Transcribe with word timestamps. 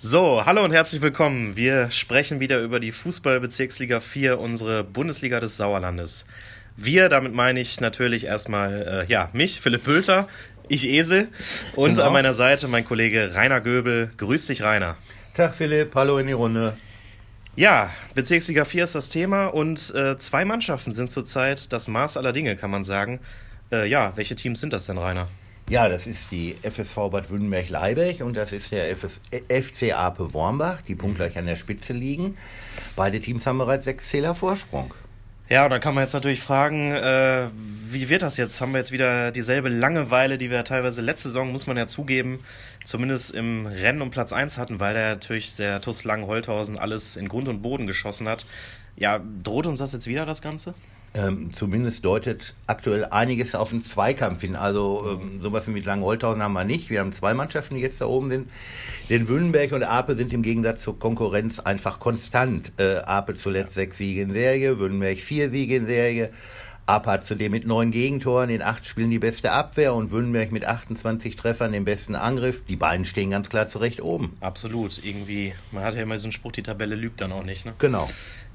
So, 0.00 0.46
hallo 0.46 0.62
und 0.62 0.70
herzlich 0.70 1.02
willkommen. 1.02 1.56
Wir 1.56 1.90
sprechen 1.90 2.38
wieder 2.38 2.60
über 2.60 2.78
die 2.78 2.92
Fußballbezirksliga 2.92 3.98
4, 3.98 4.38
unsere 4.38 4.84
Bundesliga 4.84 5.40
des 5.40 5.56
Sauerlandes. 5.56 6.26
Wir, 6.76 7.08
damit 7.08 7.34
meine 7.34 7.58
ich 7.58 7.80
natürlich 7.80 8.26
erstmal, 8.26 9.06
äh, 9.08 9.10
ja, 9.10 9.28
mich, 9.32 9.60
Philipp 9.60 9.82
Bülter, 9.82 10.28
ich 10.68 10.86
Esel 10.86 11.26
und 11.74 11.94
genau. 11.94 12.06
an 12.06 12.12
meiner 12.12 12.32
Seite 12.32 12.68
mein 12.68 12.84
Kollege 12.84 13.34
Rainer 13.34 13.60
Göbel. 13.60 14.12
Grüß 14.18 14.46
dich, 14.46 14.62
Rainer. 14.62 14.96
Tag, 15.34 15.56
Philipp. 15.56 15.92
Hallo 15.96 16.18
in 16.18 16.28
die 16.28 16.32
Runde. 16.32 16.76
Ja, 17.56 17.90
Bezirksliga 18.14 18.64
4 18.64 18.84
ist 18.84 18.94
das 18.94 19.08
Thema 19.08 19.46
und 19.46 19.92
äh, 19.96 20.16
zwei 20.18 20.44
Mannschaften 20.44 20.92
sind 20.92 21.10
zurzeit 21.10 21.72
das 21.72 21.88
Maß 21.88 22.16
aller 22.16 22.32
Dinge, 22.32 22.54
kann 22.54 22.70
man 22.70 22.84
sagen. 22.84 23.18
Äh, 23.72 23.88
ja, 23.88 24.12
welche 24.14 24.36
Teams 24.36 24.60
sind 24.60 24.72
das 24.72 24.86
denn, 24.86 24.96
Rainer? 24.96 25.26
Ja, 25.68 25.86
das 25.90 26.06
ist 26.06 26.30
die 26.30 26.56
FSV 26.62 26.94
Bad 27.10 27.28
Württemberg-Leibeck 27.28 28.22
und 28.22 28.38
das 28.38 28.52
ist 28.52 28.72
der 28.72 28.90
FS 28.90 29.20
FC 29.30 29.92
Ape 29.94 30.32
Wormbach, 30.32 30.80
die 30.80 30.94
punktgleich 30.94 31.36
an 31.36 31.44
der 31.44 31.56
Spitze 31.56 31.92
liegen. 31.92 32.38
Beide 32.96 33.20
Teams 33.20 33.46
haben 33.46 33.58
bereits 33.58 33.84
sechs 33.84 34.08
Zähler 34.08 34.34
Vorsprung. 34.34 34.94
Ja, 35.50 35.64
und 35.64 35.70
dann 35.70 35.80
kann 35.80 35.94
man 35.94 36.04
jetzt 36.04 36.14
natürlich 36.14 36.40
fragen, 36.40 36.92
äh, 36.92 37.48
wie 37.54 38.08
wird 38.08 38.22
das 38.22 38.38
jetzt? 38.38 38.58
Haben 38.62 38.72
wir 38.72 38.78
jetzt 38.78 38.92
wieder 38.92 39.30
dieselbe 39.30 39.68
Langeweile, 39.68 40.38
die 40.38 40.50
wir 40.50 40.64
teilweise 40.64 41.02
letzte 41.02 41.28
Saison, 41.28 41.52
muss 41.52 41.66
man 41.66 41.76
ja 41.76 41.86
zugeben, 41.86 42.40
zumindest 42.84 43.32
im 43.34 43.66
Rennen 43.66 44.00
um 44.00 44.10
Platz 44.10 44.32
1 44.32 44.56
hatten, 44.56 44.80
weil 44.80 44.94
der 44.94 45.10
natürlich 45.10 45.54
der 45.56 45.82
TuS 45.82 46.04
Langen-Holthausen 46.04 46.78
alles 46.78 47.16
in 47.16 47.28
Grund 47.28 47.46
und 47.46 47.60
Boden 47.60 47.86
geschossen 47.86 48.26
hat. 48.26 48.46
Ja, 48.96 49.20
droht 49.42 49.66
uns 49.66 49.80
das 49.80 49.92
jetzt 49.92 50.06
wieder, 50.06 50.24
das 50.24 50.40
Ganze? 50.40 50.72
Ähm, 51.14 51.50
zumindest 51.56 52.04
deutet 52.04 52.54
aktuell 52.66 53.06
einiges 53.06 53.54
auf 53.54 53.70
den 53.70 53.82
Zweikampf 53.82 54.42
hin. 54.42 54.56
Also 54.56 55.18
ähm, 55.22 55.40
sowas 55.40 55.66
wie 55.66 55.70
mit 55.70 55.86
Langenholthausen 55.86 56.42
haben 56.42 56.52
wir 56.52 56.64
nicht. 56.64 56.90
Wir 56.90 57.00
haben 57.00 57.12
zwei 57.12 57.32
Mannschaften, 57.32 57.76
die 57.76 57.80
jetzt 57.80 58.00
da 58.00 58.06
oben 58.06 58.28
sind. 58.28 58.50
Denn 59.08 59.26
Wünnenberg 59.26 59.72
und 59.72 59.82
Ape 59.82 60.16
sind 60.16 60.32
im 60.34 60.42
Gegensatz 60.42 60.82
zur 60.82 60.98
Konkurrenz 60.98 61.60
einfach 61.60 61.98
konstant. 61.98 62.72
Äh, 62.78 62.98
Ape 62.98 63.36
zuletzt 63.36 63.74
sechs 63.74 63.96
Siege 63.96 64.20
in 64.20 64.32
Serie, 64.32 64.78
Wünnenberg 64.78 65.18
vier 65.18 65.50
Siege 65.50 65.76
in 65.76 65.86
Serie. 65.86 66.30
Hat 66.88 67.26
zudem 67.26 67.52
mit 67.52 67.66
neun 67.66 67.90
Gegentoren 67.90 68.48
in 68.48 68.62
acht 68.62 68.86
Spielen 68.86 69.10
die 69.10 69.18
beste 69.18 69.52
Abwehr 69.52 69.92
und 69.92 70.10
Wünnenberg 70.10 70.52
mit 70.52 70.64
28 70.64 71.36
Treffern 71.36 71.72
den 71.72 71.84
besten 71.84 72.14
Angriff. 72.14 72.62
Die 72.66 72.76
beiden 72.76 73.04
stehen 73.04 73.30
ganz 73.30 73.50
klar 73.50 73.68
zurecht 73.68 74.00
oben. 74.00 74.38
Absolut. 74.40 75.04
Irgendwie, 75.04 75.52
man 75.70 75.84
hat 75.84 75.94
ja 75.94 76.02
immer 76.02 76.14
diesen 76.14 76.32
Spruch, 76.32 76.52
die 76.52 76.62
Tabelle 76.62 76.94
lügt 76.94 77.20
dann 77.20 77.30
auch 77.30 77.44
nicht. 77.44 77.66
Ne? 77.66 77.74
Genau. 77.78 78.08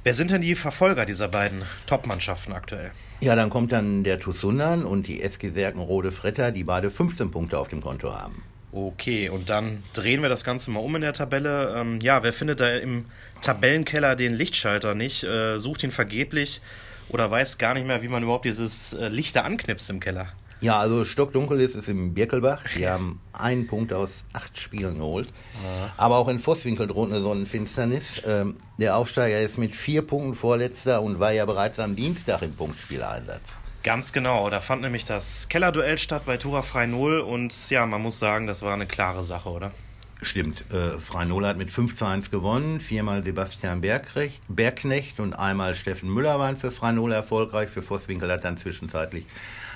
Wer 0.04 0.16
sind 0.16 0.32
denn 0.32 0.42
die 0.42 0.56
Verfolger 0.56 1.06
dieser 1.06 1.28
beiden 1.28 1.62
Top-Mannschaften 1.86 2.54
aktuell? 2.54 2.90
Ja, 3.22 3.36
dann 3.36 3.52
kommt 3.52 3.72
dann 3.72 4.04
der 4.04 4.20
Tusundern 4.20 4.84
und 4.84 5.06
die 5.08 5.22
SG 5.22 5.52
Serkenrode 5.52 6.12
Fretter, 6.12 6.52
die 6.52 6.64
beide 6.64 6.90
15 6.90 7.30
Punkte 7.30 7.60
auf 7.60 7.68
dem 7.68 7.82
Konto 7.82 8.14
haben. 8.14 8.42
Okay, 8.72 9.30
und 9.30 9.50
dann 9.50 9.84
drehen 9.94 10.24
wir 10.24 10.30
das 10.30 10.44
Ganze 10.44 10.72
mal 10.72 10.80
um 10.80 10.96
in 10.96 11.04
der 11.04 11.14
Tabelle. 11.14 11.76
Ähm, 11.78 12.02
ja, 12.02 12.24
wer 12.24 12.34
findet 12.34 12.60
da 12.60 12.76
im 12.76 13.06
Tabellenkeller 13.42 14.16
den 14.16 14.34
Lichtschalter 14.34 14.96
nicht, 14.96 15.24
äh, 15.24 15.60
sucht 15.60 15.84
ihn 15.84 15.92
vergeblich 15.92 16.62
oder 17.10 17.30
weiß 17.30 17.58
gar 17.58 17.74
nicht 17.74 17.88
mehr, 17.88 18.04
wie 18.04 18.08
man 18.08 18.24
überhaupt 18.24 18.46
dieses 18.46 18.94
äh, 18.94 19.10
Licht 19.10 19.36
da 19.36 19.42
anknipst 19.42 19.90
im 19.90 20.00
Keller. 20.00 20.34
Ja, 20.64 20.80
also 20.80 21.04
stockdunkel 21.04 21.60
ist 21.60 21.76
es 21.76 21.90
im 21.90 22.14
Birkelbach. 22.14 22.62
Die 22.78 22.88
haben 22.88 23.20
einen 23.34 23.68
Punkt 23.68 23.92
aus 23.92 24.24
acht 24.32 24.58
Spielen 24.58 25.00
geholt. 25.00 25.28
Ja. 25.28 25.94
Aber 25.98 26.18
auch 26.18 26.30
in 26.30 26.40
Vosswinkel 26.40 26.88
droht 26.88 27.12
eine 27.12 27.20
Sonnenfinsternis. 27.20 28.22
Ähm, 28.26 28.56
der 28.78 28.96
Aufsteiger 28.96 29.42
ist 29.42 29.58
mit 29.58 29.76
vier 29.76 30.04
Punkten 30.04 30.36
vorletzter 30.36 31.02
und 31.02 31.20
war 31.20 31.34
ja 31.34 31.46
bereits 31.46 31.80
am 31.80 31.98
Dienstag 31.98 32.44
im 32.44 32.54
Punktspieleinsatz. 32.54 33.60
Ganz 33.84 34.14
genau, 34.14 34.50
da 34.50 34.62
fand 34.62 34.82
nämlich 34.82 35.04
das 35.04 35.50
Kellerduell 35.50 35.98
statt 35.98 36.24
bei 36.26 36.38
Tura 36.38 36.62
Frei 36.62 36.86
0 36.86 37.20
und 37.20 37.70
ja, 37.70 37.86
man 37.86 38.02
muss 38.02 38.18
sagen, 38.18 38.48
das 38.48 38.62
war 38.62 38.74
eine 38.74 38.88
klare 38.88 39.26
Sache, 39.26 39.50
oder? 39.50 39.72
Stimmt, 40.24 40.64
äh, 40.72 40.98
Frei 41.00 41.26
hat 41.26 41.58
mit 41.58 41.70
5 41.70 41.96
zu 41.96 42.06
1 42.06 42.32
gewonnen, 42.32 42.80
viermal 42.80 43.24
Sebastian 43.24 43.82
Bergrecht, 43.82 44.42
Bergknecht 44.48 45.20
und 45.20 45.34
einmal 45.34 45.76
Steffen 45.76 46.14
Müller 46.14 46.40
waren 46.40 46.56
für 46.56 46.72
Frei 46.72 46.94
erfolgreich, 47.12 47.70
für 47.70 47.82
Vosswinkel 47.82 48.32
hat 48.32 48.44
dann 48.44 48.58
zwischenzeitlich 48.58 49.26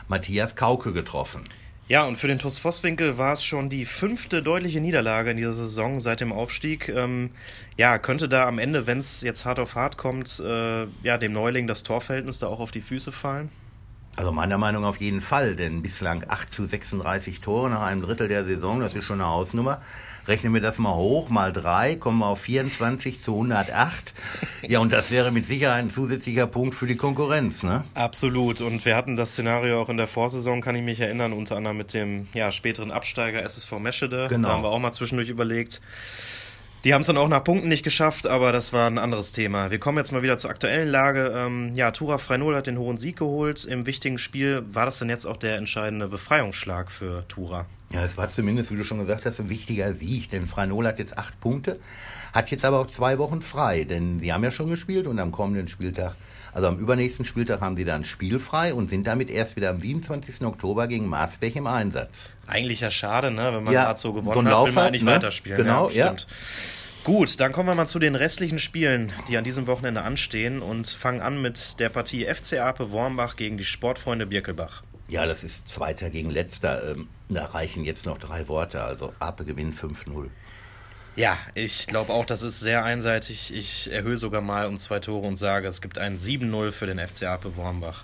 Matthias 0.08 0.56
Kauke 0.56 0.94
getroffen. 0.94 1.42
Ja, 1.90 2.06
und 2.06 2.18
für 2.18 2.28
den 2.28 2.40
TuS 2.40 2.58
Vosswinkel 2.58 3.18
war 3.18 3.34
es 3.34 3.46
schon 3.46 3.70
die 3.70 3.86
fünfte 3.86 4.44
deutliche 4.44 4.82
Niederlage 4.82 5.32
in 5.32 5.38
dieser 5.38 5.54
Saison 5.54 6.02
seit 6.02 6.20
dem 6.20 6.34
Aufstieg. 6.34 6.90
Ähm, 6.90 7.32
ja, 7.78 7.98
könnte 7.98 8.28
da 8.28 8.46
am 8.46 8.60
Ende, 8.60 8.88
wenn 8.88 9.00
es 9.00 9.22
jetzt 9.22 9.46
hart 9.46 9.60
auf 9.60 9.76
hart 9.76 9.98
kommt, 9.98 10.40
äh, 10.40 10.86
ja, 11.04 11.18
dem 11.18 11.32
Neuling 11.32 11.66
das 11.66 11.84
Torverhältnis 11.84 12.40
da 12.40 12.48
auch 12.48 12.60
auf 12.60 12.72
die 12.72 12.82
Füße 12.82 13.14
fallen? 13.14 13.50
Also 14.18 14.32
meiner 14.32 14.58
Meinung 14.58 14.82
nach 14.82 14.90
auf 14.90 14.98
jeden 14.98 15.22
Fall, 15.22 15.56
denn 15.56 15.84
bislang 15.84 16.24
8 16.28 16.52
zu 16.52 16.66
36 16.66 17.40
Tore 17.40 17.70
nach 17.70 17.84
einem 17.84 18.02
Drittel 18.02 18.28
der 18.28 18.46
Saison, 18.46 18.80
das 18.80 18.96
ist 18.96 19.06
schon 19.06 19.22
eine 19.22 19.30
Hausnummer. 19.30 19.80
Rechnen 20.28 20.56
wir 20.56 20.60
das 20.60 20.80
mal 20.80 20.96
hoch, 20.96 21.30
mal 21.30 21.54
drei, 21.54 21.96
kommen 21.96 22.18
wir 22.20 22.26
auf 22.26 22.42
24 22.42 23.22
zu 23.22 23.34
108. 23.34 24.14
Ja, 24.68 24.80
und 24.80 24.92
das 24.92 25.12
wäre 25.12 25.32
mit 25.32 25.48
Sicherheit 25.48 25.84
ein 25.84 25.90
zusätzlicher 25.92 26.48
Punkt 26.48 26.76
für 26.76 26.88
die 26.88 26.98
Konkurrenz, 26.98 27.64
ne? 27.64 27.86
Absolut. 27.94 28.60
Und 28.60 28.84
wir 28.84 28.98
hatten 28.98 29.16
das 29.16 29.32
Szenario 29.32 29.80
auch 29.80 29.88
in 29.88 29.98
der 29.98 30.08
Vorsaison, 30.08 30.60
kann 30.62 30.76
ich 30.76 30.82
mich 30.82 31.00
erinnern, 31.00 31.32
unter 31.32 31.56
anderem 31.56 31.78
mit 31.78 31.94
dem 31.94 32.28
ja, 32.34 32.52
späteren 32.52 32.92
Absteiger 32.92 33.44
SSV 33.44 33.74
Meschede. 33.80 34.28
Genau. 34.30 34.48
Da 34.48 34.54
haben 34.56 34.64
wir 34.64 34.70
auch 34.70 34.80
mal 34.80 34.92
zwischendurch 34.92 35.30
überlegt. 35.30 35.80
Die 36.84 36.94
haben 36.94 37.02
es 37.02 37.08
dann 37.08 37.18
auch 37.18 37.28
nach 37.28 37.44
Punkten 37.44 37.68
nicht 37.68 37.84
geschafft, 37.84 38.28
aber 38.28 38.52
das 38.52 38.72
war 38.72 38.88
ein 38.88 39.00
anderes 39.00 39.32
Thema. 39.32 39.72
Wir 39.72 39.80
kommen 39.80 39.98
jetzt 39.98 40.12
mal 40.12 40.22
wieder 40.22 40.38
zur 40.38 40.52
aktuellen 40.52 40.88
Lage. 40.88 41.34
Ähm, 41.36 41.74
ja, 41.76 41.92
Tura 41.92 42.18
Freinol 42.18 42.56
hat 42.56 42.68
den 42.68 42.78
hohen 42.78 42.98
Sieg 42.98 43.18
geholt 43.18 43.66
im 43.66 43.86
wichtigen 43.86 44.18
Spiel. 44.18 44.64
War 44.68 44.86
das 44.86 45.00
denn 45.00 45.10
jetzt 45.10 45.26
auch 45.26 45.38
der 45.38 45.58
entscheidende 45.58 46.08
Befreiungsschlag 46.08 46.92
für 46.92 47.28
Tura? 47.28 47.66
Ja, 47.94 48.04
es 48.04 48.16
war 48.18 48.30
zumindest, 48.30 48.72
wie 48.72 48.76
du 48.76 48.84
schon 48.84 49.00
gesagt 49.00 49.26
hast, 49.26 49.40
ein 49.40 49.50
wichtiger 49.50 49.94
Sieg, 49.94 50.30
denn 50.30 50.46
Freinol 50.46 50.86
hat 50.86 51.00
jetzt 51.00 51.18
acht 51.18 51.40
Punkte, 51.40 51.80
hat 52.38 52.52
jetzt 52.52 52.64
aber 52.64 52.80
auch 52.80 52.88
zwei 52.88 53.18
Wochen 53.18 53.42
frei, 53.42 53.84
denn 53.84 54.20
sie 54.20 54.32
haben 54.32 54.44
ja 54.44 54.52
schon 54.52 54.70
gespielt 54.70 55.08
und 55.08 55.20
am 55.20 55.32
kommenden 55.32 55.68
Spieltag, 55.68 56.16
also 56.54 56.68
am 56.68 56.78
übernächsten 56.78 57.26
Spieltag 57.26 57.62
haben 57.62 57.76
sie 57.76 57.84
dann 57.84 58.06
spielfrei 58.06 58.74
und 58.74 58.90
sind 58.90 59.08
damit 59.08 59.30
erst 59.30 59.56
wieder 59.56 59.72
am 59.72 59.82
27. 59.82 60.42
Oktober 60.44 60.88
gegen 60.88 61.08
Marsbech 61.08 61.56
im 61.56 61.68
Einsatz. 61.68 62.34
Eigentlich 62.46 62.82
ja 62.82 62.92
schade, 62.92 63.32
ne? 63.32 63.54
wenn 63.54 63.64
man 63.64 63.74
ja, 63.74 63.86
gerade 63.86 64.00
so 64.00 64.14
gewonnen 64.14 64.48
so 64.48 64.56
hat, 64.56 64.66
will 64.68 64.74
man 64.74 64.86
eigentlich 64.86 65.04
ne? 65.04 65.12
weiterspielen. 65.12 65.58
Genau, 65.58 65.90
ja, 65.90 66.16
stimmt. 66.16 66.28
Ja. 66.30 66.36
Gut, 67.04 67.40
dann 67.40 67.54
kommen 67.54 67.70
wir 67.70 67.76
mal 67.76 67.88
zu 67.88 68.00
den 68.00 68.16
restlichen 68.16 68.60
Spielen, 68.60 69.14
die 69.30 69.38
an 69.38 69.44
diesem 69.44 69.66
Wochenende 69.66 70.02
anstehen 70.02 70.62
und 70.62 70.90
fangen 70.90 71.22
an 71.22 71.42
mit 71.42 71.80
der 71.80 71.90
Partie 71.90 72.26
FC 72.26 72.60
Ape 72.60 72.92
Wormbach 72.92 73.36
gegen 73.36 73.58
die 73.58 73.64
Sportfreunde 73.64 74.28
Birkelbach. 74.28 74.84
Ja, 75.08 75.26
das 75.26 75.44
ist 75.44 75.70
Zweiter 75.70 76.10
gegen 76.10 76.30
Letzter. 76.30 76.92
Ähm, 76.92 77.08
da 77.30 77.46
reichen 77.46 77.86
jetzt 77.86 78.06
noch 78.06 78.18
drei 78.18 78.48
Worte. 78.50 78.84
Also 78.84 79.14
Ape 79.20 79.46
gewinnt 79.46 79.74
5-0. 79.74 80.28
Ja, 81.18 81.36
ich 81.56 81.88
glaube 81.88 82.14
auch, 82.14 82.26
das 82.26 82.44
ist 82.44 82.60
sehr 82.60 82.86
einseitig. 82.86 83.52
Ich 83.52 83.92
erhöhe 83.92 84.20
sogar 84.20 84.42
mal 84.42 84.68
um 84.68 84.78
zwei 84.78 85.00
Tore 85.00 85.28
und 85.28 85.36
sage, 85.36 85.68
es 85.68 85.82
gibt 85.82 85.98
ein 85.98 86.20
7-0 86.20 86.72
für 86.72 86.86
den 86.86 87.00
FC 87.00 87.24
Ape 87.24 87.58
Wormbach. 87.58 88.04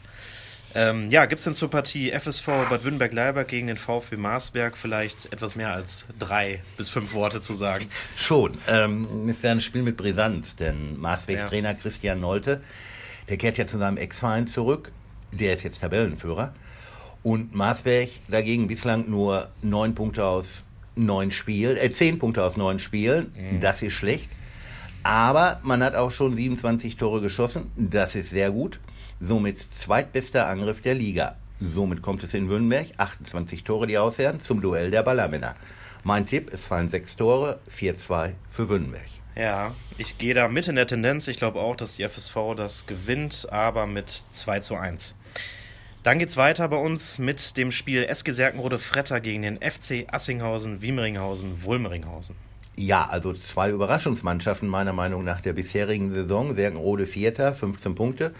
Ähm, 0.73 1.11
ja, 1.11 1.25
gibt 1.25 1.37
es 1.37 1.45
denn 1.45 1.53
zur 1.53 1.69
Partie 1.69 2.09
FSV 2.09 2.47
Bad 2.47 2.83
Württemberg-Leiberg 2.83 3.47
gegen 3.47 3.67
den 3.67 3.77
VfB 3.77 4.17
Marsberg 4.17 4.75
vielleicht 4.75 5.31
etwas 5.31 5.55
mehr 5.55 5.71
als 5.71 6.07
drei 6.17 6.63
bis 6.75 6.89
fünf 6.89 7.13
Worte 7.13 7.39
zu 7.39 7.53
sagen? 7.53 7.85
Schon. 8.17 8.57
Ähm, 8.67 9.29
ist 9.29 9.43
ja 9.43 9.51
ein 9.51 9.61
Spiel 9.61 9.83
mit 9.83 9.95
Brisanz, 9.95 10.55
denn 10.55 10.99
Marsbergs 10.99 11.43
ja. 11.43 11.47
Trainer 11.47 11.75
Christian 11.75 12.19
Nolte, 12.19 12.63
der 13.29 13.37
kehrt 13.37 13.59
ja 13.59 13.67
zu 13.67 13.77
seinem 13.77 13.97
Ex-Verein 13.97 14.47
zurück. 14.47 14.91
Der 15.31 15.53
ist 15.53 15.61
jetzt 15.61 15.81
Tabellenführer. 15.81 16.55
Und 17.21 17.53
Marsberg 17.53 18.09
dagegen 18.27 18.65
bislang 18.65 19.07
nur 19.07 19.49
neun 19.61 19.93
Punkte 19.93 20.25
aus 20.25 20.63
neun 20.95 21.31
Spielen, 21.31 21.77
äh, 21.77 21.89
zehn 21.89 22.19
Punkte 22.19 22.43
aus 22.43 22.57
neun 22.57 22.79
Spielen. 22.79 23.33
Mhm. 23.35 23.59
Das 23.59 23.81
ist 23.81 23.93
schlecht. 23.93 24.29
Aber 25.03 25.59
man 25.63 25.83
hat 25.83 25.95
auch 25.95 26.11
schon 26.11 26.35
27 26.35 26.95
Tore 26.95 27.21
geschossen. 27.21 27.71
Das 27.75 28.15
ist 28.15 28.29
sehr 28.29 28.51
gut. 28.51 28.79
Somit 29.19 29.65
zweitbester 29.71 30.47
Angriff 30.47 30.81
der 30.81 30.95
Liga. 30.95 31.35
Somit 31.59 32.01
kommt 32.01 32.23
es 32.23 32.33
in 32.33 32.49
Würnberg, 32.49 32.87
28 32.97 33.63
Tore 33.63 33.87
die 33.87 33.97
Ausherren, 33.97 34.41
zum 34.41 34.61
Duell 34.61 34.91
der 34.91 35.03
Ballermänner. 35.03 35.53
Mein 36.03 36.25
Tipp, 36.25 36.51
es 36.51 36.65
fallen 36.65 36.89
sechs 36.89 37.15
Tore, 37.15 37.59
4-2 37.73 38.33
für 38.49 38.67
Würnberg. 38.67 39.07
Ja, 39.35 39.73
ich 39.97 40.17
gehe 40.17 40.33
da 40.33 40.47
mit 40.47 40.67
in 40.67 40.75
der 40.75 40.87
Tendenz. 40.87 41.27
Ich 41.27 41.37
glaube 41.37 41.59
auch, 41.59 41.75
dass 41.75 41.95
die 41.95 42.03
FSV 42.03 42.55
das 42.55 42.85
gewinnt, 42.85 43.47
aber 43.51 43.87
mit 43.87 44.09
2 44.09 44.59
zu 44.59 44.75
1. 44.75 45.15
Dann 46.03 46.19
geht's 46.19 46.35
weiter 46.35 46.67
bei 46.67 46.75
uns 46.75 47.17
mit 47.17 47.55
dem 47.55 47.71
Spiel 47.71 48.03
SG 48.03 48.31
Serkenrode 48.31 48.77
Fretter 48.77 49.21
gegen 49.21 49.41
den 49.41 49.57
FC 49.61 50.05
Assinghausen, 50.11 50.81
Wiemeringhausen, 50.81 51.63
Wulmeringhausen. 51.63 52.35
Ja, 52.75 53.05
also 53.05 53.33
zwei 53.33 53.69
Überraschungsmannschaften 53.69 54.67
meiner 54.67 54.91
Meinung 54.91 55.23
nach 55.23 55.39
der 55.39 55.53
bisherigen 55.53 56.13
Saison. 56.13 56.55
Serkenrode 56.55 57.05
Vierter, 57.05 57.55
15 57.55 57.95
Punkte. 57.95 58.33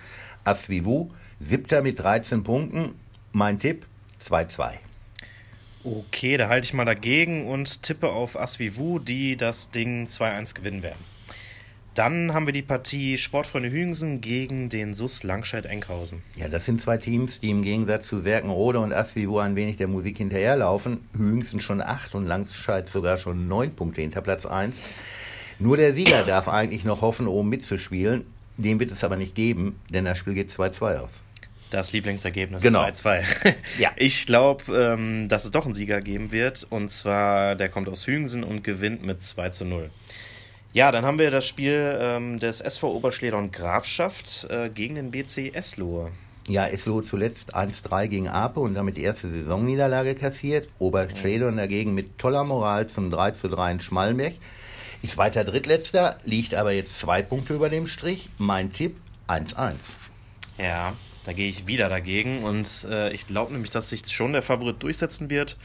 Asvivu, 0.43 1.11
siebter 1.39 1.81
mit 1.81 1.99
13 1.99 2.43
Punkten. 2.43 2.95
Mein 3.31 3.59
Tipp, 3.59 3.85
2-2. 4.21 4.73
Okay, 5.85 6.35
da 6.35 6.49
halte 6.49 6.65
ich 6.65 6.73
mal 6.73 6.83
dagegen 6.83 7.47
und 7.47 7.81
tippe 7.81 8.09
auf 8.09 8.37
Asvivu, 8.37 8.99
die 8.99 9.37
das 9.37 9.71
Ding 9.71 10.07
2-1 10.07 10.53
gewinnen 10.53 10.83
werden. 10.83 11.12
Dann 11.95 12.33
haben 12.33 12.47
wir 12.47 12.53
die 12.53 12.63
Partie 12.63 13.19
Sportfreunde 13.19 13.69
Hügensen 13.69 14.19
gegen 14.19 14.69
den 14.69 14.95
SUS 14.95 15.21
Langscheid-Enkhausen. 15.21 16.23
Ja, 16.35 16.47
das 16.47 16.65
sind 16.65 16.81
zwei 16.81 16.97
Teams, 16.97 17.39
die 17.39 17.51
im 17.51 17.61
Gegensatz 17.61 18.07
zu 18.07 18.19
Serkenrode 18.19 18.79
und 18.79 18.91
Asvivo 18.91 19.37
ein 19.37 19.55
wenig 19.55 19.77
der 19.77 19.87
Musik 19.87 20.17
hinterherlaufen. 20.17 21.07
Hügensen 21.15 21.59
schon 21.59 21.81
acht 21.81 22.15
und 22.15 22.25
Langscheid 22.25 22.89
sogar 22.89 23.19
schon 23.19 23.47
neun 23.47 23.75
Punkte 23.75 24.01
hinter 24.01 24.21
Platz 24.21 24.47
eins. 24.47 24.75
Nur 25.59 25.77
der 25.77 25.93
Sieger 25.93 26.23
darf 26.23 26.47
eigentlich 26.47 26.83
noch 26.83 27.01
hoffen, 27.01 27.27
oben 27.27 27.49
mitzuspielen. 27.49 28.25
Den 28.57 28.79
wird 28.79 28.91
es 28.91 29.03
aber 29.03 29.15
nicht 29.15 29.35
geben, 29.35 29.79
denn 29.89 30.05
das 30.05 30.17
Spiel 30.17 30.33
geht 30.33 30.49
2-2 30.51 30.97
aus. 30.97 31.11
Das 31.69 31.91
Lieblingsergebnis 31.91 32.63
genau. 32.63 32.83
2-2. 32.83 33.23
ja. 33.79 33.91
Ich 33.97 34.25
glaube, 34.25 34.63
ähm, 34.75 35.27
dass 35.27 35.45
es 35.45 35.51
doch 35.51 35.65
einen 35.65 35.73
Sieger 35.73 36.01
geben 36.01 36.31
wird. 36.31 36.65
Und 36.69 36.89
zwar, 36.89 37.55
der 37.55 37.69
kommt 37.69 37.87
aus 37.87 38.07
Hügensen 38.07 38.43
und 38.43 38.63
gewinnt 38.63 39.03
mit 39.03 39.23
2 39.23 39.49
zu 39.49 39.65
0. 39.65 39.89
Ja, 40.73 40.91
dann 40.91 41.05
haben 41.05 41.19
wir 41.19 41.29
das 41.29 41.47
Spiel 41.47 41.99
ähm, 42.01 42.39
des 42.39 42.59
SV 42.59 42.95
Oberschledern 42.95 43.51
Grafschaft 43.51 44.47
äh, 44.49 44.69
gegen 44.69 44.95
den 44.95 45.11
BC 45.11 45.53
Eslohe. 45.53 46.11
Ja, 46.47 46.65
Eslohe 46.65 47.03
zuletzt 47.03 47.55
1-3 47.55 48.07
gegen 48.07 48.27
Ape 48.27 48.59
und 48.59 48.73
damit 48.73 48.97
die 48.97 49.03
erste 49.03 49.29
Saisonniederlage 49.29 50.15
kassiert. 50.15 50.67
Oberschledern 50.79 51.57
dagegen 51.57 51.93
mit 51.93 52.17
toller 52.17 52.43
Moral 52.43 52.87
zum 52.87 53.11
3 53.11 53.31
zu 53.31 53.49
3 53.49 53.73
in 53.73 53.79
Schmallenberg. 53.81 54.33
Ist 55.03 55.17
weiter 55.17 55.43
Drittletzter, 55.43 56.17
liegt 56.25 56.55
aber 56.55 56.71
jetzt 56.71 56.99
zwei 56.99 57.21
Punkte 57.21 57.53
über 57.53 57.69
dem 57.69 57.85
Strich. 57.85 58.29
Mein 58.39 58.73
Tipp 58.73 58.95
1-1. 59.27 59.75
Ja, 60.57 60.95
da 61.23 61.33
gehe 61.33 61.49
ich 61.49 61.67
wieder 61.67 61.87
dagegen 61.87 62.43
und 62.43 62.87
äh, 62.89 63.13
ich 63.13 63.27
glaube 63.27 63.53
nämlich, 63.53 63.69
dass 63.69 63.89
sich 63.89 64.07
schon 64.07 64.33
der 64.33 64.41
Favorit 64.41 64.81
durchsetzen 64.81 65.29
wird. 65.29 65.55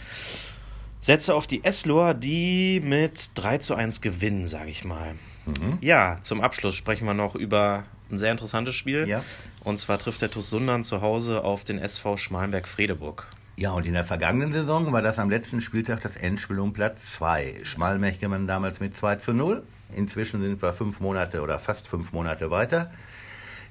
Setze 1.01 1.35
auf 1.35 1.47
die 1.47 1.65
Esloa, 1.65 2.15
die 2.15 2.81
mit 2.85 3.31
3 3.35 3.59
zu 3.59 3.75
1 3.75 4.01
gewinnen, 4.01 4.47
sage 4.47 4.71
ich 4.71 4.85
mal. 4.85 5.15
Mhm. 5.47 5.79
Ja, 5.81 6.19
zum 6.21 6.41
Abschluss 6.41 6.75
sprechen 6.75 7.07
wir 7.07 7.15
noch 7.15 7.35
über 7.35 7.85
ein 8.11 8.19
sehr 8.19 8.31
interessantes 8.31 8.75
Spiel. 8.75 9.07
Ja. 9.09 9.23
Und 9.65 9.79
zwar 9.79 9.99
trifft 9.99 10.23
der 10.23 10.31
TuS 10.31 10.51
Sundern 10.51 10.85
zu 10.85 11.01
Hause 11.01 11.45
auf 11.45 11.65
den 11.65 11.79
SV 11.79 12.17
Schmalenberg-Fredeburg. 12.17 13.27
Ja, 13.57 13.73
und 13.73 13.87
in 13.87 13.93
der 13.93 14.05
vergangenen 14.05 14.53
Saison 14.53 14.93
war 14.93 15.03
das 15.03 15.19
am 15.19 15.31
letzten 15.31 15.61
Spieltag 15.61 16.01
das 16.01 16.17
Endspiel 16.17 16.61
um 16.61 16.73
Platz 16.73 17.13
2. 17.15 17.61
Schmalmech 17.65 18.21
gewann 18.21 18.47
damals 18.47 18.81
mit 18.81 18.97
2 18.97 19.17
zu 19.17 19.33
0. 19.33 19.63
Inzwischen 19.95 20.41
sind 20.41 20.63
wir 20.63 20.73
fünf 20.73 21.01
Monate 21.01 21.43
oder 21.43 21.59
fast 21.59 21.89
fünf 21.89 22.13
Monate 22.13 22.51
weiter. 22.51 22.91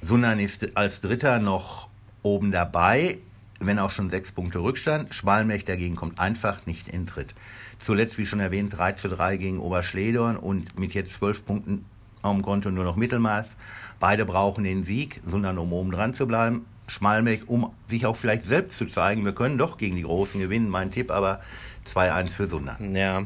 Sundern 0.01 0.39
ist 0.39 0.75
als 0.75 1.01
Dritter 1.01 1.39
noch 1.39 1.87
oben 2.21 2.51
dabei, 2.51 3.19
wenn 3.59 3.79
auch 3.79 3.91
schon 3.91 4.09
sechs 4.09 4.31
Punkte 4.31 4.59
Rückstand. 4.59 5.13
Schmalmech 5.13 5.65
dagegen 5.65 5.95
kommt 5.95 6.19
einfach 6.19 6.65
nicht 6.65 6.87
in 6.87 7.07
Tritt. 7.07 7.33
Zuletzt, 7.79 8.17
wie 8.17 8.25
schon 8.25 8.39
erwähnt, 8.39 8.77
3 8.77 8.93
zu 8.93 9.07
3 9.07 9.37
gegen 9.37 9.59
Oberschledorn 9.59 10.37
und 10.37 10.79
mit 10.79 10.93
jetzt 10.93 11.13
zwölf 11.13 11.45
Punkten 11.45 11.85
am 12.21 12.41
Konto 12.41 12.71
nur 12.71 12.83
noch 12.83 12.95
Mittelmaß. 12.95 13.51
Beide 13.99 14.25
brauchen 14.25 14.63
den 14.63 14.83
Sieg, 14.83 15.21
sondern 15.25 15.57
um 15.57 15.73
oben 15.73 15.91
dran 15.91 16.13
zu 16.13 16.27
bleiben. 16.27 16.65
Schmalmech, 16.87 17.47
um 17.47 17.71
sich 17.87 18.05
auch 18.05 18.15
vielleicht 18.15 18.45
selbst 18.45 18.77
zu 18.77 18.85
zeigen, 18.85 19.25
wir 19.25 19.33
können 19.33 19.57
doch 19.57 19.77
gegen 19.77 19.95
die 19.95 20.03
Großen 20.03 20.39
gewinnen, 20.39 20.69
mein 20.69 20.91
Tipp, 20.91 21.11
aber 21.11 21.41
2-1 21.85 22.29
für 22.29 22.47
Sundern. 22.47 22.93
Ja, 22.93 23.23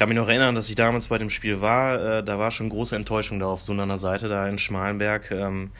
kann 0.00 0.08
mich 0.08 0.16
noch 0.16 0.28
erinnern, 0.28 0.54
dass 0.54 0.70
ich 0.70 0.76
damals 0.76 1.08
bei 1.08 1.18
dem 1.18 1.28
Spiel 1.28 1.60
war. 1.60 2.20
Äh, 2.20 2.24
da 2.24 2.38
war 2.38 2.50
schon 2.50 2.70
große 2.70 2.96
Enttäuschung 2.96 3.38
da 3.38 3.48
auf 3.48 3.60
Sunderner 3.60 3.98
Seite, 3.98 4.28
da 4.28 4.48
in 4.48 4.56
Schmalenberg. 4.56 5.30
Ähm, 5.30 5.72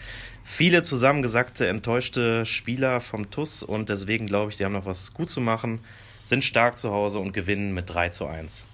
viele 0.44 0.82
zusammengesackte, 0.82 1.67
enttäuschte 1.67 2.44
Spieler 2.44 3.00
vom 3.00 3.31
TUS 3.31 3.62
und 3.62 3.88
deswegen 3.88 4.26
glaube 4.26 4.50
ich, 4.50 4.58
die 4.58 4.67
haben 4.67 4.75
noch 4.75 4.84
was 4.84 5.14
gut 5.14 5.31
zu 5.31 5.40
machen, 5.40 5.81
sind 6.26 6.44
stark 6.44 6.76
zu 6.76 6.90
Hause 6.90 7.19
und 7.19 7.32
gewinnen 7.32 7.72
mit 7.72 7.88
3 7.88 8.11
zu 8.11 8.26
1. 8.26 8.67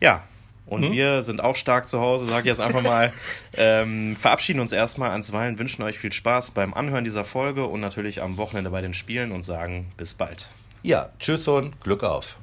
Ja, 0.00 0.22
und 0.64 0.82
hm? 0.82 0.92
wir 0.92 1.22
sind 1.24 1.44
auch 1.44 1.56
stark 1.56 1.86
zu 1.86 2.00
Hause, 2.00 2.24
sage 2.24 2.40
ich 2.40 2.46
jetzt 2.46 2.62
einfach 2.62 2.80
mal. 2.80 3.12
ähm, 3.58 4.16
verabschieden 4.16 4.60
uns 4.60 4.72
erstmal 4.72 5.10
answeilen, 5.10 5.58
wünschen 5.58 5.82
euch 5.82 5.98
viel 5.98 6.12
Spaß 6.12 6.52
beim 6.52 6.72
Anhören 6.72 7.04
dieser 7.04 7.26
Folge 7.26 7.66
und 7.66 7.80
natürlich 7.80 8.22
am 8.22 8.38
Wochenende 8.38 8.70
bei 8.70 8.80
den 8.80 8.94
Spielen 8.94 9.30
und 9.30 9.42
sagen 9.42 9.92
bis 9.98 10.14
bald. 10.14 10.54
Ja, 10.82 11.10
tschüss 11.18 11.46
und 11.48 11.78
Glück 11.82 12.02
auf. 12.02 12.38